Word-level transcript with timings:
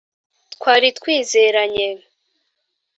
twari 0.53 0.87
twizeranye 0.97 1.87